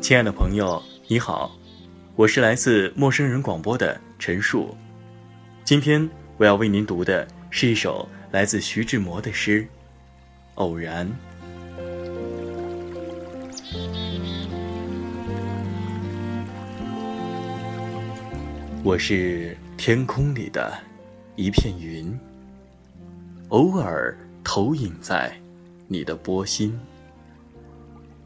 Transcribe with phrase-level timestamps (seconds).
[0.00, 1.56] 亲爱的朋友，你好，
[2.16, 4.76] 我是来自陌生人广播的陈树。
[5.64, 9.62] 今天我要为您读的是一首来自徐志摩的诗
[10.56, 11.06] 《偶然》。
[18.84, 20.76] 我是天空里的
[21.36, 22.18] 一片云，
[23.48, 25.32] 偶尔投影在
[25.86, 26.78] 你的波心。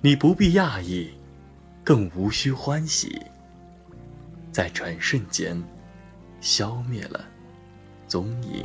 [0.07, 1.11] 你不必讶异。
[1.83, 3.21] 更无需欢喜，
[4.53, 5.61] 在转瞬间
[6.41, 7.25] 消灭了
[8.07, 8.65] 踪影。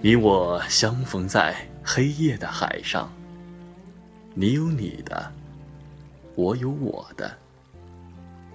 [0.00, 3.12] 你我相逢在黑夜的海上，
[4.34, 5.32] 你有你的，
[6.36, 7.36] 我有我的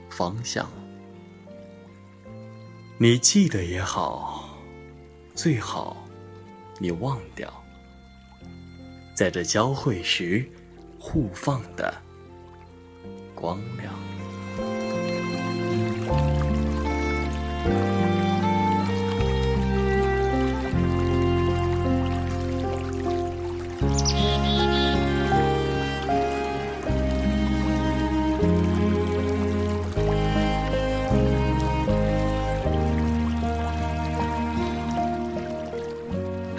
[0.10, 0.72] 方向。
[2.98, 4.58] 你记得也好，
[5.36, 6.07] 最好
[6.80, 7.52] 你忘掉。
[9.14, 10.48] 在这交汇时，
[11.00, 11.94] 互放的
[13.34, 13.94] 光亮。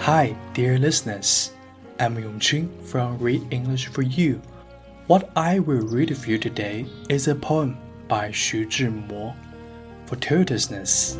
[0.09, 1.53] Hi, dear listeners.
[1.99, 4.41] I'm Yongqing from Read English for You.
[5.05, 9.35] What I will read for you today is a poem by Xu Zhimo,
[10.07, 11.13] Fortuitousness.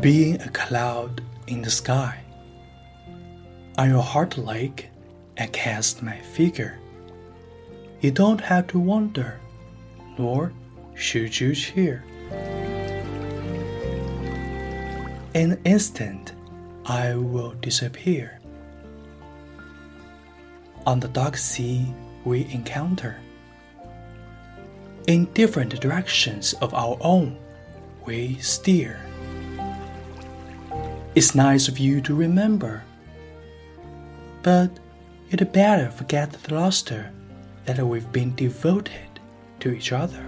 [0.00, 2.24] Being a cloud in the sky,
[3.76, 4.88] on your heart lake,
[5.38, 6.78] I cast my figure.
[8.00, 9.38] You don't have to wonder,
[10.16, 10.54] nor
[10.98, 12.02] should you cheer.
[15.34, 16.32] In an instant,
[16.84, 18.40] I will disappear.
[20.86, 21.86] On the dark sea,
[22.24, 23.18] we encounter.
[25.06, 27.38] In different directions of our own,
[28.04, 29.00] we steer.
[31.14, 32.82] It's nice of you to remember,
[34.42, 34.70] but
[35.30, 37.10] you'd better forget the luster
[37.66, 39.08] that we've been devoted
[39.60, 40.24] to each other.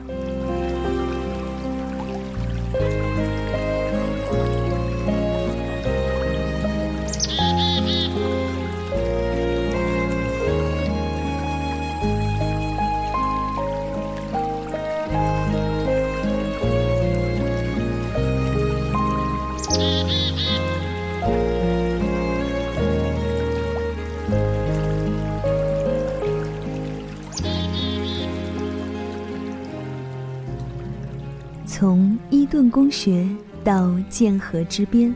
[31.67, 33.27] 从伊顿公学
[33.65, 35.15] 到剑河之边，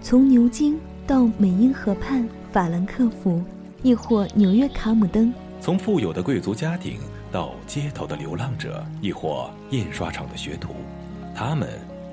[0.00, 3.42] 从牛津到美因河畔法兰克福，
[3.82, 7.00] 亦或纽约卡姆登；从富有的贵族家庭
[7.32, 10.68] 到街头的流浪者，亦或印刷厂的学徒，
[11.34, 11.68] 他们，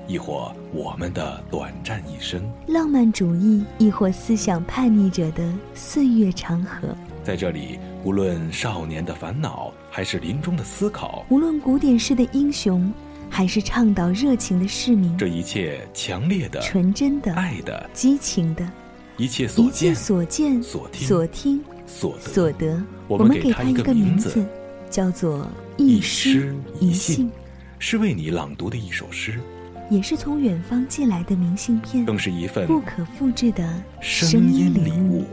[0.08, 6.88] 亦或我们的短暂一生；浪漫主义，亦或思想叛逆者的岁月长河。
[7.22, 12.92] 在这里，无论少年的烦恼，还是临终的思考；无论古典式的英雄。
[13.30, 18.66] 还是倡导热情的市民，这一切强烈的、纯真的、爱的、激情的，
[19.18, 24.42] 一切所见、所见、所听、所听、所得，我们给他一个名字，
[24.88, 25.46] 叫做
[25.76, 27.30] 一诗一信，
[27.78, 29.38] 是为你朗读的一首诗，
[29.90, 33.66] 也是从远方寄来的明信片，更是一份不可复制的
[34.00, 35.24] 声音礼物。